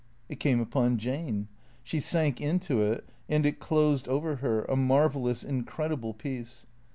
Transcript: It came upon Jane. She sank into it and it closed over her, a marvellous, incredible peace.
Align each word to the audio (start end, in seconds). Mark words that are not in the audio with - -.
It 0.29 0.39
came 0.39 0.59
upon 0.59 0.97
Jane. 0.97 1.47
She 1.83 1.99
sank 1.99 2.41
into 2.41 2.81
it 2.81 3.05
and 3.29 3.45
it 3.45 3.59
closed 3.59 4.07
over 4.07 4.37
her, 4.37 4.63
a 4.63 4.75
marvellous, 4.75 5.43
incredible 5.43 6.15
peace. 6.15 6.65